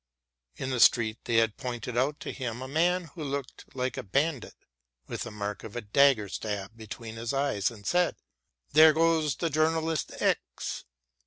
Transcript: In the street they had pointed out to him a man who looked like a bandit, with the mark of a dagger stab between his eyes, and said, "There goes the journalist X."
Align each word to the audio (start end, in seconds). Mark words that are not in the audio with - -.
In 0.55 0.71
the 0.71 0.79
street 0.79 1.19
they 1.25 1.35
had 1.35 1.57
pointed 1.57 1.95
out 1.95 2.19
to 2.21 2.31
him 2.31 2.63
a 2.63 2.67
man 2.67 3.11
who 3.13 3.23
looked 3.23 3.65
like 3.75 3.97
a 3.97 4.01
bandit, 4.03 4.55
with 5.05 5.21
the 5.21 5.29
mark 5.29 5.63
of 5.63 5.75
a 5.75 5.81
dagger 5.81 6.27
stab 6.27 6.75
between 6.75 7.17
his 7.17 7.33
eyes, 7.33 7.69
and 7.69 7.85
said, 7.85 8.15
"There 8.71 8.93
goes 8.93 9.35
the 9.35 9.51
journalist 9.51 10.11
X." 10.19 10.85